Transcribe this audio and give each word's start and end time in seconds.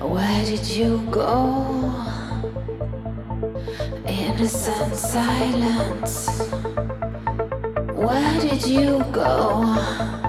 Where 0.00 0.44
did 0.44 0.66
you 0.68 1.06
go? 1.10 1.92
Innocent 4.06 4.94
silence. 4.94 6.28
Where 7.94 8.40
did 8.40 8.66
you 8.66 9.04
go? 9.12 10.21